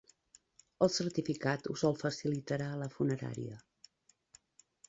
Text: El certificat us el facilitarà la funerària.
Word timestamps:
El 0.85 0.89
certificat 0.93 1.69
us 1.75 1.83
el 1.91 1.95
facilitarà 2.05 2.71
la 2.85 2.91
funerària. 2.97 3.63